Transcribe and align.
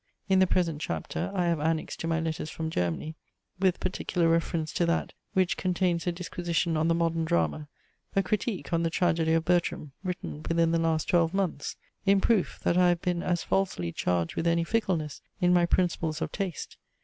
In 0.27 0.39
the 0.39 0.47
present 0.47 0.81
chapter, 0.81 1.31
I 1.35 1.45
have 1.45 1.59
annexed 1.59 1.99
to 1.99 2.07
my 2.07 2.19
Letters 2.19 2.49
from 2.49 2.71
Germany, 2.71 3.13
with 3.59 3.79
particular 3.79 4.27
reference 4.27 4.73
to 4.73 4.85
that, 4.87 5.13
which 5.33 5.57
contains 5.57 6.07
a 6.07 6.11
disquisition 6.11 6.75
on 6.75 6.87
the 6.87 6.95
modern 6.95 7.23
drama, 7.23 7.67
a 8.15 8.23
critique 8.23 8.73
on 8.73 8.81
the 8.81 8.89
Tragedy 8.89 9.33
of 9.33 9.45
BERTRAM, 9.45 9.91
written 10.03 10.41
within 10.49 10.71
the 10.71 10.79
last 10.79 11.07
twelve 11.09 11.35
months: 11.35 11.75
in 12.03 12.19
proof, 12.19 12.59
that 12.63 12.79
I 12.79 12.89
have 12.89 13.03
been 13.03 13.21
as 13.21 13.43
falsely 13.43 13.91
charged 13.91 14.35
with 14.35 14.47
any 14.47 14.63
fickleness 14.63 15.21
in 15.39 15.53
my 15.53 15.67
principles 15.67 16.19
of 16.19 16.31
taste. 16.31 16.77